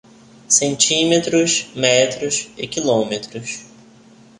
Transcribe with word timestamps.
Centímetros, 0.47 1.71
metros 1.75 2.49
e 2.57 2.65
quilômetros 2.67 3.67